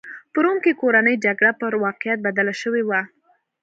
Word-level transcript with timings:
په 0.33 0.37
روم 0.43 0.57
کې 0.63 0.79
کورنۍ 0.81 1.15
جګړه 1.25 1.51
پر 1.61 1.73
واقعیت 1.85 2.19
بدله 2.27 2.53
شوې 2.61 2.83
وه. 2.85 3.01